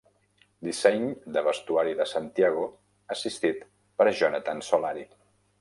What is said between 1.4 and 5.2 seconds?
vestuari de Santiago, assistit per Jonathan Solari.